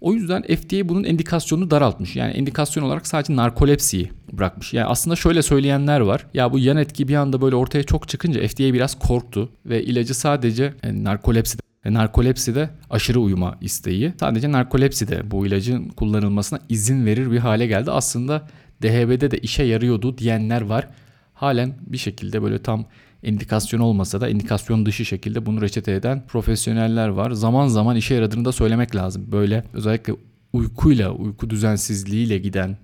O 0.00 0.12
yüzden 0.12 0.42
FDA 0.42 0.88
bunun 0.88 1.04
indikasyonunu 1.04 1.70
daraltmış. 1.70 2.16
Yani 2.16 2.32
indikasyon 2.34 2.84
olarak 2.84 3.06
sadece 3.06 3.36
narkolepsiyi 3.36 4.10
bırakmış. 4.32 4.72
Yani 4.72 4.86
aslında 4.86 5.16
şöyle 5.16 5.42
söyleyenler 5.42 6.00
var. 6.00 6.26
Ya 6.34 6.52
bu 6.52 6.58
yan 6.58 6.76
etki 6.76 7.08
bir 7.08 7.14
anda 7.14 7.40
böyle 7.40 7.56
ortaya 7.56 7.82
çok 7.82 8.08
çıkınca 8.08 8.48
FDA 8.48 8.72
biraz 8.72 8.98
korktu 8.98 9.48
ve 9.66 9.82
ilacı 9.82 10.14
sadece 10.14 10.74
yani 10.84 11.04
narkolepsi 11.04 11.58
ve 11.58 11.62
narkolepside 11.94 12.70
aşırı 12.90 13.20
uyuma 13.20 13.58
isteği 13.60 14.12
sadece 14.20 14.52
narkolepside 14.52 15.30
bu 15.30 15.46
ilacın 15.46 15.88
kullanılmasına 15.88 16.58
izin 16.68 17.06
verir 17.06 17.30
bir 17.30 17.38
hale 17.38 17.66
geldi. 17.66 17.90
Aslında 17.90 18.48
DHB'de 18.82 19.30
de 19.30 19.38
işe 19.38 19.62
yarıyordu 19.62 20.18
diyenler 20.18 20.62
var. 20.62 20.88
Halen 21.34 21.74
bir 21.86 21.98
şekilde 21.98 22.42
böyle 22.42 22.58
tam 22.58 22.84
indikasyon 23.22 23.80
olmasa 23.80 24.20
da 24.20 24.28
indikasyon 24.28 24.86
dışı 24.86 25.04
şekilde 25.04 25.46
bunu 25.46 25.62
reçete 25.62 25.92
eden 25.92 26.26
profesyoneller 26.26 27.08
var. 27.08 27.30
Zaman 27.30 27.68
zaman 27.68 27.96
işe 27.96 28.14
yaradığını 28.14 28.44
da 28.44 28.52
söylemek 28.52 28.96
lazım. 28.96 29.32
Böyle 29.32 29.64
özellikle 29.72 30.12
uykuyla, 30.52 31.10
uyku 31.10 31.50
düzensizliğiyle 31.50 32.38
giden 32.38 32.76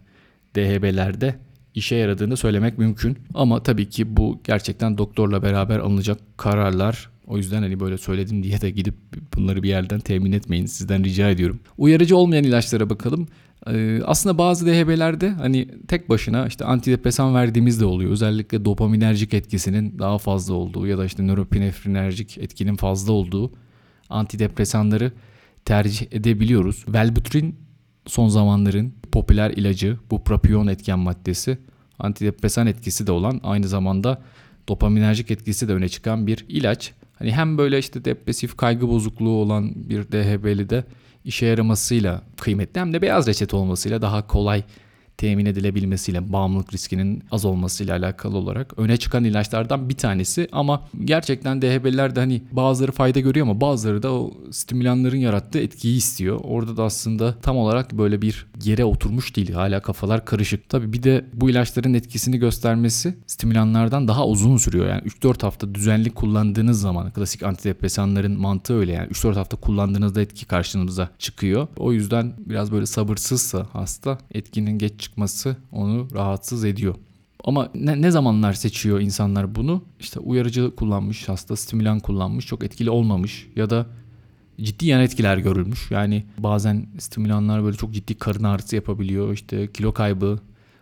DHB'lerde 0.56 1.35
işe 1.75 1.97
yaradığını 1.97 2.37
söylemek 2.37 2.78
mümkün. 2.78 3.18
Ama 3.35 3.62
tabii 3.62 3.88
ki 3.88 4.16
bu 4.16 4.40
gerçekten 4.44 4.99
doktorla 4.99 5.42
beraber 5.42 5.78
alınacak 5.78 6.18
kararlar. 6.37 7.12
O 7.26 7.37
yüzden 7.37 7.62
hani 7.62 7.81
böyle 7.81 7.99
söyledim 7.99 8.43
diye 8.43 8.61
de 8.61 8.71
gidip 8.71 8.95
bunları 9.37 9.62
bir 9.62 9.69
yerden 9.69 10.00
temin 10.00 10.33
etmeyin. 10.33 10.67
Sizden 10.67 11.05
rica 11.05 11.31
ediyorum. 11.31 11.61
Uyarıcı 11.79 12.17
olmayan 12.17 12.45
ilaçlara 12.45 12.91
bakalım. 12.91 13.29
Ee, 13.67 14.00
aslında 14.05 14.38
bazı 14.38 14.67
DHB'lerde 14.67 15.31
hani 15.31 15.69
tek 15.88 16.09
başına 16.09 16.47
işte 16.47 16.64
antidepresan 16.64 17.35
verdiğimiz 17.35 17.81
de 17.81 17.85
oluyor. 17.85 18.11
Özellikle 18.11 18.64
dopaminerjik 18.64 19.35
etkisinin 19.35 19.99
daha 19.99 20.19
fazla 20.19 20.55
olduğu 20.55 20.87
ya 20.87 20.99
da 20.99 21.05
işte 21.05 21.26
nöropinefrinerjik 21.26 22.38
etkinin 22.38 22.76
fazla 22.76 23.12
olduğu 23.12 23.52
antidepresanları 24.11 25.12
tercih 25.64 26.07
edebiliyoruz. 26.11 26.85
Velbutrin 26.88 27.57
son 28.07 28.29
zamanların 28.29 28.95
popüler 29.12 29.50
ilacı 29.50 29.99
bu 30.11 30.25
propion 30.25 30.67
etken 30.67 30.99
maddesi 30.99 31.59
antidepresan 31.99 32.67
etkisi 32.67 33.07
de 33.07 33.12
olan 33.12 33.41
aynı 33.43 33.69
zamanda 33.69 34.23
dopaminerjik 34.69 35.31
etkisi 35.31 35.69
de 35.69 35.73
öne 35.73 35.88
çıkan 35.88 36.26
bir 36.26 36.45
ilaç. 36.49 36.93
Hani 37.23 37.33
hem 37.33 37.59
böyle 37.59 37.79
işte 37.79 38.05
depresif 38.05 38.57
kaygı 38.57 38.88
bozukluğu 38.88 39.37
olan 39.37 39.73
bir 39.75 40.12
DHB'li 40.12 40.71
de 40.71 40.85
işe 41.25 41.47
yaramasıyla 41.47 42.23
kıymetli 42.41 42.81
hem 42.81 42.93
de 42.93 43.02
beyaz 43.02 43.26
reçete 43.26 43.57
olmasıyla 43.57 44.02
daha 44.02 44.26
kolay 44.26 44.62
temin 45.16 45.47
edilebilmesiyle 45.47 46.33
bağımlılık 46.33 46.75
riskinin 46.75 47.23
az 47.31 47.45
olmasıyla 47.45 47.97
alakalı 47.97 48.37
olarak 48.37 48.78
öne 48.78 48.97
çıkan 48.97 49.25
ilaçlardan 49.25 49.88
bir 49.88 49.97
tanesi 49.97 50.49
ama 50.52 50.83
gerçekten 51.04 51.62
DHB'lerde 51.62 52.21
hani 52.21 52.42
bazıları 52.52 52.92
fayda 52.92 53.21
görüyor 53.21 53.47
ama 53.47 53.61
bazıları 53.61 54.02
da 54.02 54.12
o 54.12 54.33
stimülanların 54.50 55.16
yarattığı 55.16 55.59
etkiyi 55.59 55.97
istiyor. 55.97 56.40
Orada 56.45 56.76
da 56.76 56.85
aslında 56.85 57.35
tam 57.42 57.57
olarak 57.57 57.92
böyle 57.92 58.23
bir 58.23 58.47
yere 58.64 58.85
oturmuş 58.85 59.37
değil. 59.37 59.52
Hala 59.52 59.83
kafalar 59.83 60.25
karışık. 60.25 60.69
Tabi 60.69 60.92
bir 60.92 61.02
de 61.02 61.25
bu 61.35 61.50
ilaçların 61.50 61.95
etkisini 61.95 62.38
göstermesi 62.38 63.14
stimülanlardan 63.26 64.09
daha 64.09 64.26
uzun 64.26 64.57
sürüyor. 64.57 64.88
Yani 64.88 65.02
3-4 65.02 65.42
hafta 65.42 65.75
düzenli 65.75 66.11
kullandığınız 66.11 66.81
zaman 66.81 67.11
klasik 67.11 67.42
antidepresanların 67.42 68.40
mantığı 68.40 68.75
öyle 68.75 68.92
yani 68.92 69.09
3-4 69.09 69.35
hafta 69.35 69.57
kullandığınızda 69.57 70.21
etki 70.21 70.47
karşınıza 70.47 71.11
çıkıyor. 71.19 71.69
O 71.76 71.92
yüzden 71.92 72.33
biraz 72.38 72.73
böyle 72.73 72.87
sabırsızsa 72.87 73.66
hasta 73.73 74.19
etkinin 74.35 74.78
geç 74.78 75.01
çıkması 75.02 75.56
onu 75.73 76.09
rahatsız 76.14 76.64
ediyor. 76.64 76.94
Ama 77.44 77.71
ne, 77.75 78.02
ne 78.02 78.11
zamanlar 78.11 78.52
seçiyor 78.52 79.00
insanlar 79.00 79.54
bunu? 79.54 79.82
İşte 80.00 80.21
uyarıcı 80.21 80.75
kullanmış, 80.76 81.28
hasta 81.28 81.56
stimülan 81.56 82.00
kullanmış, 82.00 82.47
çok 82.47 82.64
etkili 82.64 82.90
olmamış 82.90 83.49
ya 83.56 83.71
da 83.71 83.87
ciddi 84.61 84.87
yan 84.87 85.00
etkiler 85.00 85.37
görülmüş. 85.38 85.90
Yani 85.90 86.25
bazen 86.38 86.87
stimülanlar 86.99 87.64
böyle 87.64 87.76
çok 87.76 87.94
ciddi 87.94 88.14
karın 88.14 88.44
ağrısı 88.44 88.76
yapabiliyor. 88.76 89.32
İşte 89.32 89.73
kilo 89.73 89.92
kaybı 89.92 90.38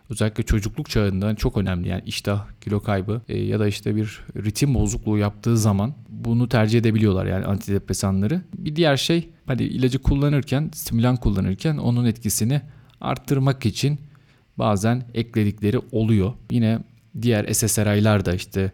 özellikle 0.09 0.43
çocukluk 0.43 0.89
çağında 0.89 1.35
çok 1.35 1.57
önemli. 1.57 1.87
Yani 1.87 2.03
iştah, 2.05 2.45
kilo 2.61 2.79
kaybı 2.79 3.21
e, 3.29 3.39
ya 3.39 3.59
da 3.59 3.67
işte 3.67 3.95
bir 3.95 4.19
ritim 4.35 4.73
bozukluğu 4.73 5.17
yaptığı 5.17 5.57
zaman 5.57 5.93
bunu 6.09 6.49
tercih 6.49 6.79
edebiliyorlar 6.79 7.25
yani 7.25 7.45
antidepresanları. 7.45 8.41
Bir 8.57 8.75
diğer 8.75 8.97
şey 8.97 9.29
hani 9.45 9.63
ilacı 9.63 9.99
kullanırken, 9.99 10.69
stimülan 10.73 11.15
kullanırken 11.15 11.77
onun 11.77 12.05
etkisini 12.05 12.61
arttırmak 13.01 13.65
için 13.65 13.99
bazen 14.61 15.03
ekledikleri 15.13 15.79
oluyor. 15.91 16.33
Yine 16.51 16.79
diğer 17.21 17.53
SSRI'lar 17.53 18.25
da 18.25 18.33
işte 18.33 18.71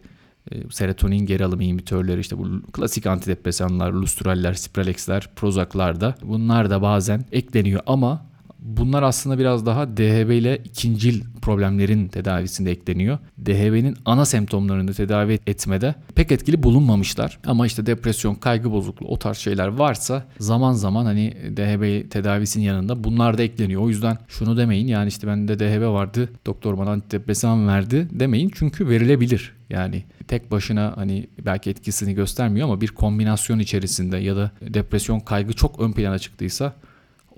e, 0.52 0.70
serotonin 0.70 1.26
geri 1.26 1.44
alımı 1.44 1.64
inhibitörleri 1.64 2.20
işte 2.20 2.38
bu 2.38 2.62
klasik 2.72 3.06
antidepresanlar, 3.06 3.92
lustraller, 3.92 4.54
spralexler, 4.54 5.28
prozaklar 5.36 6.00
da 6.00 6.14
bunlar 6.22 6.70
da 6.70 6.82
bazen 6.82 7.24
ekleniyor 7.32 7.80
ama 7.86 8.27
bunlar 8.58 9.02
aslında 9.02 9.38
biraz 9.38 9.66
daha 9.66 9.96
DHB 9.96 10.30
ile 10.30 10.56
ikincil 10.56 11.22
problemlerin 11.42 12.08
tedavisinde 12.08 12.70
ekleniyor. 12.70 13.18
DHB'nin 13.44 13.96
ana 14.04 14.24
semptomlarını 14.24 14.94
tedavi 14.94 15.38
etmede 15.46 15.94
pek 16.14 16.32
etkili 16.32 16.62
bulunmamışlar. 16.62 17.38
Ama 17.46 17.66
işte 17.66 17.86
depresyon, 17.86 18.34
kaygı 18.34 18.72
bozukluğu 18.72 19.08
o 19.08 19.18
tarz 19.18 19.36
şeyler 19.36 19.68
varsa 19.68 20.24
zaman 20.38 20.72
zaman 20.72 21.04
hani 21.04 21.32
DHB 21.56 22.10
tedavisinin 22.10 22.64
yanında 22.64 23.04
bunlar 23.04 23.38
da 23.38 23.42
ekleniyor. 23.42 23.82
O 23.82 23.88
yüzden 23.88 24.18
şunu 24.28 24.56
demeyin 24.56 24.86
yani 24.86 25.08
işte 25.08 25.26
bende 25.26 25.58
DHB 25.58 25.82
vardı 25.82 26.28
doktor 26.46 26.78
bana 26.78 26.90
antidepresan 26.90 27.68
verdi 27.68 28.08
demeyin 28.10 28.50
çünkü 28.54 28.88
verilebilir. 28.88 29.52
Yani 29.70 30.04
tek 30.28 30.50
başına 30.50 30.92
hani 30.96 31.26
belki 31.46 31.70
etkisini 31.70 32.14
göstermiyor 32.14 32.68
ama 32.68 32.80
bir 32.80 32.88
kombinasyon 32.88 33.58
içerisinde 33.58 34.16
ya 34.16 34.36
da 34.36 34.50
depresyon 34.60 35.20
kaygı 35.20 35.52
çok 35.52 35.80
ön 35.80 35.92
plana 35.92 36.18
çıktıysa 36.18 36.72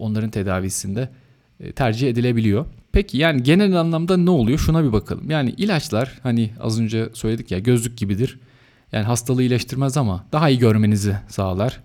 onların 0.00 0.30
tedavisinde 0.30 1.09
e, 1.61 1.73
tercih 1.73 2.09
edilebiliyor. 2.09 2.66
Peki 2.92 3.19
yani 3.19 3.42
genel 3.42 3.80
anlamda 3.80 4.16
ne 4.16 4.30
oluyor? 4.30 4.59
Şuna 4.59 4.85
bir 4.85 4.92
bakalım. 4.92 5.30
Yani 5.30 5.50
ilaçlar 5.50 6.19
hani 6.23 6.50
az 6.61 6.80
önce 6.80 7.09
söyledik 7.14 7.50
ya 7.50 7.59
gözlük 7.59 7.99
gibidir. 7.99 8.38
Yani 8.92 9.04
hastalığı 9.04 9.42
iyileştirmez 9.42 9.97
ama 9.97 10.25
daha 10.33 10.49
iyi 10.49 10.59
görmenizi 10.59 11.16
sağlar. 11.28 11.80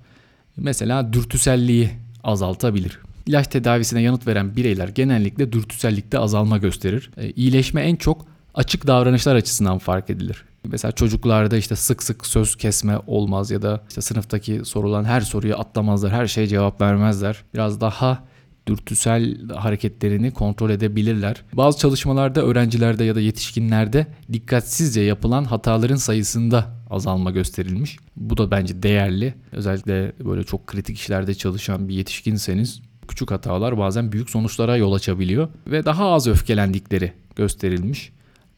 Mesela 0.57 1.13
dürtüselliği 1.13 1.89
azaltabilir. 2.23 2.99
İlaç 3.25 3.47
tedavisine 3.47 4.01
yanıt 4.01 4.27
veren 4.27 4.55
bireyler 4.55 4.87
genellikle 4.87 5.51
dürtüsellikte 5.51 6.19
azalma 6.19 6.57
gösterir. 6.57 7.11
E, 7.17 7.31
iyileşme 7.31 7.81
en 7.81 7.95
çok 7.95 8.25
açık 8.53 8.87
davranışlar 8.87 9.35
açısından 9.35 9.77
fark 9.77 10.09
edilir. 10.09 10.43
Mesela 10.71 10.91
çocuklarda 10.91 11.57
işte 11.57 11.75
sık 11.75 12.03
sık 12.03 12.25
söz 12.25 12.55
kesme 12.55 12.97
olmaz 13.07 13.51
ya 13.51 13.61
da 13.61 13.83
işte 13.89 14.01
sınıftaki 14.01 14.61
sorulan 14.65 15.03
her 15.03 15.21
soruyu 15.21 15.55
atlamazlar, 15.55 16.11
her 16.11 16.27
şeye 16.27 16.47
cevap 16.47 16.81
vermezler. 16.81 17.43
Biraz 17.53 17.81
daha 17.81 18.23
dürtüsel 18.67 19.49
hareketlerini 19.49 20.31
kontrol 20.31 20.69
edebilirler. 20.69 21.43
Bazı 21.53 21.79
çalışmalarda 21.79 22.41
öğrencilerde 22.41 23.03
ya 23.03 23.15
da 23.15 23.19
yetişkinlerde 23.19 24.07
dikkatsizce 24.33 25.01
yapılan 25.01 25.43
hataların 25.43 25.95
sayısında 25.95 26.65
azalma 26.89 27.31
gösterilmiş. 27.31 27.97
Bu 28.15 28.37
da 28.37 28.51
bence 28.51 28.83
değerli. 28.83 29.33
Özellikle 29.51 30.13
böyle 30.25 30.43
çok 30.43 30.67
kritik 30.67 30.97
işlerde 30.97 31.33
çalışan 31.33 31.89
bir 31.89 31.93
yetişkinseniz 31.93 32.81
küçük 33.07 33.31
hatalar 33.31 33.77
bazen 33.77 34.11
büyük 34.11 34.29
sonuçlara 34.29 34.77
yol 34.77 34.93
açabiliyor 34.93 35.49
ve 35.67 35.85
daha 35.85 36.11
az 36.11 36.27
öfkelendikleri 36.27 37.13
gösterilmiş. 37.35 38.11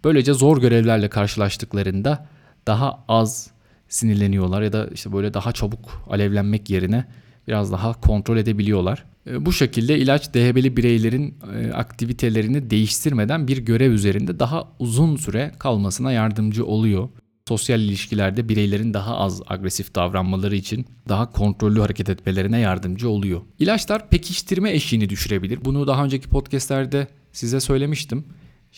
Böylece 0.07 0.33
zor 0.33 0.61
görevlerle 0.61 1.09
karşılaştıklarında 1.09 2.27
daha 2.67 3.03
az 3.07 3.51
sinirleniyorlar 3.89 4.61
ya 4.61 4.73
da 4.73 4.87
işte 4.93 5.13
böyle 5.13 5.33
daha 5.33 5.51
çabuk 5.51 6.05
alevlenmek 6.09 6.69
yerine 6.69 7.05
biraz 7.47 7.71
daha 7.71 7.93
kontrol 7.93 8.37
edebiliyorlar. 8.37 9.05
E, 9.29 9.45
bu 9.45 9.53
şekilde 9.53 9.99
ilaç 9.99 10.33
DHB'li 10.33 10.77
bireylerin 10.77 11.35
e, 11.55 11.71
aktivitelerini 11.71 12.69
değiştirmeden 12.69 13.47
bir 13.47 13.57
görev 13.57 13.91
üzerinde 13.91 14.39
daha 14.39 14.67
uzun 14.79 15.15
süre 15.15 15.51
kalmasına 15.59 16.11
yardımcı 16.11 16.65
oluyor. 16.65 17.09
Sosyal 17.47 17.81
ilişkilerde 17.81 18.49
bireylerin 18.49 18.93
daha 18.93 19.17
az 19.17 19.41
agresif 19.47 19.95
davranmaları 19.95 20.55
için 20.55 20.85
daha 21.09 21.31
kontrollü 21.31 21.79
hareket 21.79 22.09
etmelerine 22.09 22.59
yardımcı 22.59 23.09
oluyor. 23.09 23.41
İlaçlar 23.59 24.09
pekiştirme 24.09 24.71
eşiğini 24.71 25.09
düşürebilir. 25.09 25.65
Bunu 25.65 25.87
daha 25.87 26.05
önceki 26.05 26.29
podcastlerde 26.29 27.07
size 27.31 27.59
söylemiştim. 27.59 28.25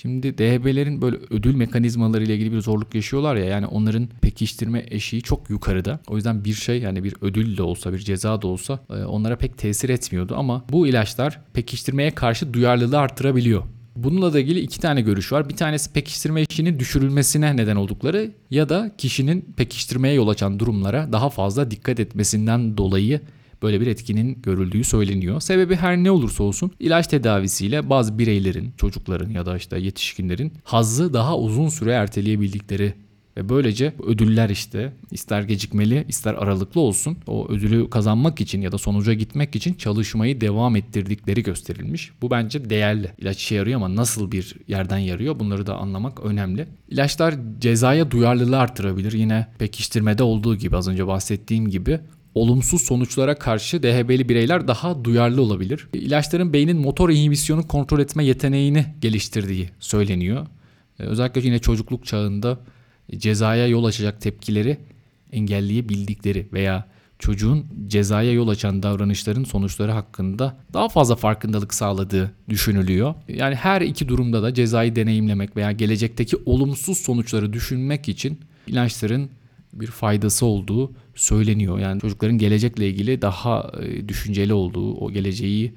Şimdi 0.01 0.38
DHB'lerin 0.38 1.01
böyle 1.01 1.18
ödül 1.29 1.56
mekanizmaları 1.56 2.24
ile 2.24 2.36
ilgili 2.36 2.51
bir 2.51 2.62
zorluk 2.62 2.96
yaşıyorlar 2.96 3.36
ya 3.36 3.46
yani 3.46 3.65
onların 3.65 4.08
pekiştirme 4.22 4.86
eşiği 4.88 5.22
çok 5.22 5.50
yukarıda. 5.50 6.00
O 6.08 6.15
yüzden 6.15 6.46
bir 6.46 6.53
şey 6.53 6.82
yani 6.82 7.03
bir 7.03 7.13
ödül 7.22 7.58
de 7.58 7.63
olsa 7.63 7.94
bir 7.94 7.98
ceza 7.98 8.41
da 8.41 8.48
olsa 8.48 8.79
e, 8.89 8.94
onlara 8.94 9.36
pek 9.36 9.58
tesir 9.58 9.89
etmiyordu 9.89 10.36
ama 10.38 10.65
bu 10.72 10.88
ilaçlar 10.88 11.41
pekiştirmeye 11.53 12.12
karşı 12.12 12.53
duyarlılığı 12.53 13.00
arttırabiliyor. 13.00 13.63
Bununla 13.96 14.34
da 14.34 14.39
ilgili 14.39 14.60
iki 14.60 14.79
tane 14.79 15.01
görüş 15.01 15.32
var. 15.32 15.50
Bir 15.50 15.56
tanesi 15.56 15.94
pekiştirme 15.94 16.41
eşiğinin 16.41 16.79
düşürülmesine 16.79 17.58
neden 17.58 17.75
oldukları 17.75 18.32
ya 18.51 18.70
da 18.70 18.91
kişinin 18.98 19.53
pekiştirmeye 19.58 20.13
yol 20.13 20.27
açan 20.27 20.60
durumlara 20.60 21.13
daha 21.13 21.29
fazla 21.29 21.72
dikkat 21.72 22.00
etmesinden 22.00 22.77
dolayı 22.77 23.22
böyle 23.62 23.82
bir 23.82 23.88
etkinin 23.88 24.42
görüldüğü 24.44 24.84
söyleniyor. 24.84 25.42
Sebebi 25.42 25.75
her 25.75 25.98
ne 25.98 26.12
olursa 26.12 26.44
olsun 26.44 26.72
ilaç 26.80 27.08
tedavisiyle 27.08 27.89
bazı 27.89 28.20
bireylerin, 28.20 28.74
çocukların 28.78 29.30
ya 29.30 29.46
da 29.46 29.58
işte 29.58 29.80
yetişkinlerin 29.80 30.54
hazzı 30.63 31.13
daha 31.13 31.38
uzun 31.38 31.70
süre 31.70 31.92
erteleyebildikleri 31.92 32.94
ve 33.39 33.50
böylece 33.50 33.94
ödüller 34.08 34.50
işte 34.50 34.94
ister 35.12 35.42
gecikmeli 35.42 36.06
ister 36.08 36.34
aralıklı 36.34 36.82
olsun 36.82 37.18
o 37.28 37.48
ödülü 37.50 37.89
kazanmak 37.89 38.42
için 38.42 38.62
ya 38.62 38.72
da 38.72 38.78
sonuca 38.78 39.13
gitmek 39.13 39.56
için 39.56 39.74
çalışmayı 39.74 40.42
devam 40.42 40.75
ettirdikleri 40.75 41.44
gösterilmiş. 41.44 42.12
Bu 42.22 42.32
bence 42.32 42.70
değerli. 42.70 43.12
İlaç 43.18 43.38
işe 43.38 43.56
yarıyor 43.56 43.75
ama 43.75 43.96
nasıl 43.96 44.32
bir 44.32 44.56
yerden 44.68 44.98
yarıyor 44.98 45.39
bunları 45.39 45.68
da 45.68 45.78
anlamak 45.78 46.20
önemli. 46.20 46.68
İlaçlar 46.89 47.36
cezaya 47.60 48.12
duyarlılığı 48.12 48.58
artırabilir. 48.58 49.12
Yine 49.12 49.48
pekiştirmede 49.60 50.24
olduğu 50.24 50.56
gibi 50.56 50.78
az 50.78 50.88
önce 50.88 51.08
bahsettiğim 51.08 51.70
gibi 51.70 52.00
olumsuz 52.36 52.81
sonuçlara 52.81 53.36
karşı 53.36 53.83
DHB'li 53.83 54.29
bireyler 54.29 54.67
daha 54.67 55.03
duyarlı 55.03 55.41
olabilir. 55.41 55.88
İlaçların 55.93 56.53
beynin 56.53 56.77
motor 56.77 57.09
inhibisyonu 57.09 57.67
kontrol 57.67 58.00
etme 58.00 58.25
yeteneğini 58.25 58.86
geliştirdiği 59.01 59.69
söyleniyor. 59.79 60.48
Özellikle 61.00 61.41
yine 61.41 61.59
çocukluk 61.59 62.05
çağında 62.05 62.59
cezaya 63.17 63.67
yol 63.67 63.86
açacak 63.86 64.21
tepkileri 64.21 64.77
engelleyebildikleri 65.31 66.48
veya 66.53 66.86
çocuğun 67.19 67.65
cezaya 67.88 68.31
yol 68.31 68.48
açan 68.48 68.83
davranışların 68.83 69.43
sonuçları 69.43 69.91
hakkında 69.91 70.57
daha 70.74 70.89
fazla 70.89 71.15
farkındalık 71.15 71.74
sağladığı 71.74 72.31
düşünülüyor. 72.50 73.15
Yani 73.27 73.55
her 73.55 73.81
iki 73.81 74.07
durumda 74.07 74.43
da 74.43 74.53
cezayı 74.53 74.95
deneyimlemek 74.95 75.55
veya 75.55 75.71
gelecekteki 75.71 76.38
olumsuz 76.45 76.98
sonuçları 76.98 77.53
düşünmek 77.53 78.09
için 78.09 78.39
ilaçların 78.67 79.29
bir 79.73 79.88
faydası 79.88 80.45
olduğu 80.45 80.91
söyleniyor. 81.15 81.79
Yani 81.79 82.01
çocukların 82.01 82.38
gelecekle 82.38 82.89
ilgili 82.89 83.21
daha 83.21 83.71
e, 83.81 84.09
düşünceli 84.09 84.53
olduğu, 84.53 84.93
o 84.93 85.11
geleceği 85.11 85.73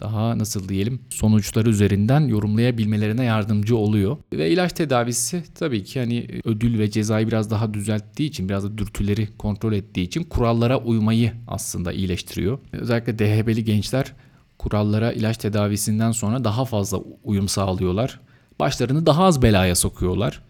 daha 0.00 0.38
nasıl 0.38 0.68
diyelim 0.68 1.00
sonuçları 1.10 1.68
üzerinden 1.68 2.20
yorumlayabilmelerine 2.20 3.24
yardımcı 3.24 3.76
oluyor. 3.76 4.16
Ve 4.32 4.50
ilaç 4.50 4.72
tedavisi 4.72 5.44
tabii 5.54 5.84
ki 5.84 6.00
hani 6.00 6.26
ödül 6.44 6.78
ve 6.78 6.90
cezayı 6.90 7.26
biraz 7.26 7.50
daha 7.50 7.74
düzelttiği 7.74 8.28
için 8.28 8.48
biraz 8.48 8.64
da 8.64 8.78
dürtüleri 8.78 9.28
kontrol 9.38 9.72
ettiği 9.72 10.02
için 10.02 10.22
kurallara 10.22 10.78
uymayı 10.78 11.32
aslında 11.48 11.92
iyileştiriyor. 11.92 12.58
Özellikle 12.72 13.18
DHB'li 13.18 13.64
gençler 13.64 14.12
kurallara 14.58 15.12
ilaç 15.12 15.36
tedavisinden 15.36 16.12
sonra 16.12 16.44
daha 16.44 16.64
fazla 16.64 16.98
uyum 17.24 17.48
sağlıyorlar. 17.48 18.20
Başlarını 18.60 19.06
daha 19.06 19.24
az 19.24 19.42
belaya 19.42 19.74
sokuyorlar. 19.74 20.42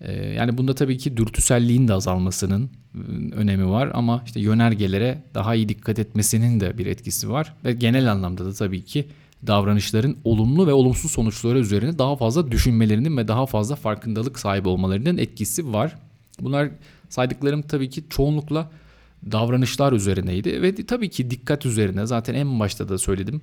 Ee, 0.00 0.12
yani 0.12 0.58
bunda 0.58 0.74
tabii 0.74 0.98
ki 0.98 1.16
dürtüselliğin 1.16 1.88
de 1.88 1.92
azalmasının 1.92 2.70
ıı, 2.94 3.30
önemi 3.32 3.70
var 3.70 3.90
ama 3.94 4.22
işte 4.26 4.40
yönergelere 4.40 5.22
daha 5.34 5.54
iyi 5.54 5.68
dikkat 5.68 5.98
etmesinin 5.98 6.60
de 6.60 6.78
bir 6.78 6.86
etkisi 6.86 7.30
var 7.30 7.54
ve 7.64 7.72
genel 7.72 8.12
anlamda 8.12 8.44
da 8.44 8.52
tabii 8.52 8.84
ki 8.84 9.08
davranışların 9.46 10.16
olumlu 10.24 10.66
ve 10.66 10.72
olumsuz 10.72 11.10
sonuçları 11.10 11.58
üzerine 11.58 11.98
daha 11.98 12.16
fazla 12.16 12.52
düşünmelerinin 12.52 13.16
ve 13.16 13.28
daha 13.28 13.46
fazla 13.46 13.76
farkındalık 13.76 14.38
sahibi 14.38 14.68
olmalarının 14.68 15.18
etkisi 15.18 15.72
var. 15.72 15.96
Bunlar 16.40 16.68
saydıklarım 17.08 17.62
tabii 17.62 17.90
ki 17.90 18.04
çoğunlukla 18.10 18.70
davranışlar 19.32 19.92
üzerineydi 19.92 20.62
ve 20.62 20.74
tabii 20.74 21.10
ki 21.10 21.30
dikkat 21.30 21.66
üzerine 21.66 22.06
zaten 22.06 22.34
en 22.34 22.60
başta 22.60 22.88
da 22.88 22.98
söyledim. 22.98 23.40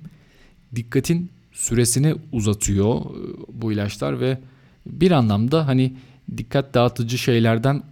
Dikkatin 0.74 1.30
süresini 1.52 2.14
uzatıyor 2.32 2.94
ıı, 2.94 3.36
bu 3.52 3.72
ilaçlar 3.72 4.20
ve 4.20 4.38
bir 4.86 5.10
anlamda 5.10 5.66
hani 5.66 5.96
dikkat 6.36 6.74
dağıtıcı 6.74 7.18
şeylerden 7.18 7.82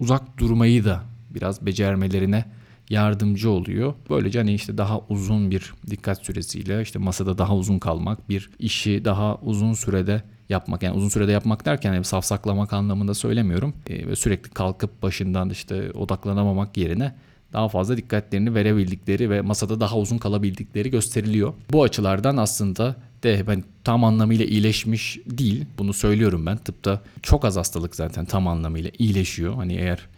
uzak 0.00 0.38
durmayı 0.38 0.84
da 0.84 1.02
biraz 1.30 1.66
becermelerine 1.66 2.44
yardımcı 2.90 3.50
oluyor. 3.50 3.94
Böylece 4.10 4.38
hani 4.38 4.54
işte 4.54 4.78
daha 4.78 5.00
uzun 5.08 5.50
bir 5.50 5.74
dikkat 5.90 6.26
süresiyle 6.26 6.82
işte 6.82 6.98
masada 6.98 7.38
daha 7.38 7.56
uzun 7.56 7.78
kalmak, 7.78 8.28
bir 8.28 8.50
işi 8.58 9.04
daha 9.04 9.36
uzun 9.36 9.72
sürede 9.72 10.22
yapmak 10.48 10.82
yani 10.82 10.96
uzun 10.96 11.08
sürede 11.08 11.32
yapmak 11.32 11.66
derken 11.66 11.94
yani 11.94 12.04
safsaklamak 12.04 12.72
anlamında 12.72 13.14
söylemiyorum. 13.14 13.74
E, 13.86 14.06
ve 14.06 14.16
sürekli 14.16 14.50
kalkıp 14.50 15.02
başından 15.02 15.50
işte 15.50 15.90
odaklanamamak 15.90 16.76
yerine 16.76 17.14
daha 17.52 17.68
fazla 17.68 17.96
dikkatlerini 17.96 18.54
verebildikleri 18.54 19.30
ve 19.30 19.40
masada 19.40 19.80
daha 19.80 19.98
uzun 19.98 20.18
kalabildikleri 20.18 20.90
gösteriliyor. 20.90 21.54
Bu 21.72 21.82
açılardan 21.82 22.36
aslında 22.36 22.96
de 23.24 23.46
ben 23.46 23.64
tam 23.84 24.04
anlamıyla 24.04 24.44
iyileşmiş 24.44 25.18
değil. 25.26 25.64
Bunu 25.78 25.92
söylüyorum 25.92 26.46
ben. 26.46 26.56
Tıpta 26.56 27.02
çok 27.22 27.44
az 27.44 27.56
hastalık 27.56 27.96
zaten 27.96 28.24
tam 28.24 28.48
anlamıyla 28.48 28.90
iyileşiyor. 28.98 29.54
Hani 29.54 29.74
eğer 29.74 30.08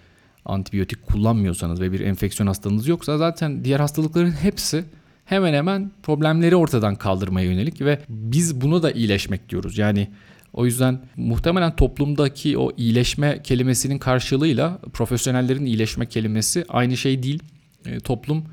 antibiyotik 0.45 1.07
kullanmıyorsanız 1.07 1.81
ve 1.81 1.93
bir 1.93 2.01
enfeksiyon 2.01 2.47
hastalığınız 2.47 2.89
yoksa 2.89 3.19
zaten 3.19 3.65
diğer 3.65 3.81
hastalıkların 3.81 4.31
hepsi 4.31 4.85
hemen 5.25 5.55
hemen 5.55 5.91
problemleri 6.03 6.57
ortadan 6.57 6.95
kaldırmaya 6.95 7.47
yönelik 7.51 7.81
ve 7.81 7.99
biz 8.09 8.61
bunu 8.61 8.83
da 8.83 8.93
iyileşmek 8.93 9.49
diyoruz. 9.49 9.79
Yani 9.79 10.09
o 10.53 10.65
yüzden 10.65 11.01
muhtemelen 11.17 11.77
toplumdaki 11.77 12.59
o 12.59 12.73
iyileşme 12.77 13.43
kelimesinin 13.43 13.99
karşılığıyla 13.99 14.79
profesyonellerin 14.93 15.65
iyileşme 15.65 16.07
kelimesi 16.07 16.65
aynı 16.69 16.97
şey 16.97 17.23
değil. 17.23 17.43
E, 17.87 18.01
toplum 18.01 18.45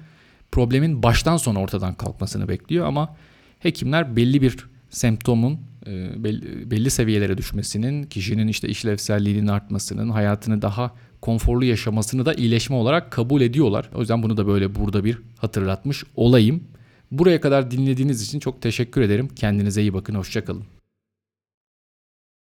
problemin 0.52 1.04
baştan 1.04 1.38
sona 1.38 1.60
ortadan 1.60 1.94
kalkmasını 1.94 2.48
bekliyor 2.48 2.86
ama 2.86 3.16
hekimler 3.64 4.16
belli 4.16 4.42
bir 4.42 4.58
semptomun 4.90 5.60
e, 5.88 6.24
belli 6.72 6.90
seviyelere 6.90 7.38
düşmesinin, 7.38 8.04
kişinin 8.04 8.48
işte 8.48 8.68
işlevselliğinin 8.68 9.48
artmasının, 9.48 10.10
hayatını 10.10 10.62
daha 10.62 10.92
konforlu 11.22 11.66
yaşamasını 11.66 12.26
da 12.26 12.34
iyileşme 12.34 12.76
olarak 12.76 13.12
kabul 13.12 13.42
ediyorlar. 13.42 13.90
O 13.96 14.00
yüzden 14.00 14.24
bunu 14.24 14.38
da 14.38 14.48
böyle 14.48 14.76
burada 14.76 15.04
bir 15.04 15.18
hatırlatmış 15.38 16.04
olayım. 16.16 16.64
Buraya 17.12 17.42
kadar 17.42 17.72
dinlediğiniz 17.72 18.22
için 18.22 18.40
çok 18.40 18.62
teşekkür 18.62 19.02
ederim. 19.02 19.28
Kendinize 19.36 19.82
iyi 19.82 19.94
bakın, 19.94 20.16
hoşçakalın. 20.16 20.64